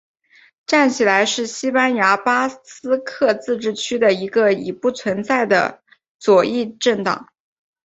[0.65, 5.83] 站起来是西班牙巴斯克自治区的一个已不存在的
[6.17, 7.29] 左翼政党。